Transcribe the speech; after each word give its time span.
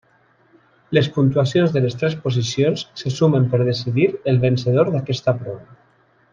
Les 0.97 1.09
puntuacions 1.17 1.75
de 1.75 1.83
les 1.83 1.97
tres 1.99 2.15
posicions 2.23 2.85
se 3.03 3.13
sumen 3.19 3.47
per 3.53 3.61
decidir 3.69 4.09
el 4.33 4.43
vencedor 4.49 4.93
d'aquesta 4.97 5.39
prova. 5.45 5.81